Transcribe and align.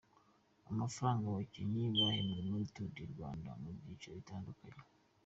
Amafaranga 0.71 1.25
abakinnyi 1.27 1.83
bahembwa 1.97 2.39
muri 2.49 2.65
Tour 2.73 2.89
du 2.95 3.05
Rwanda 3.13 3.49
mu 3.61 3.69
byiciro 3.77 4.13
bitandukanye. 4.19 4.81